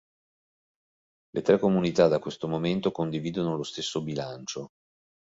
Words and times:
Le 1.29 1.41
tre 1.43 1.59
comunità 1.59 2.07
da 2.07 2.17
questo 2.17 2.47
momento 2.47 2.89
condividono 2.91 3.55
lo 3.55 3.61
stesso 3.61 4.01
bilancio. 4.01 4.69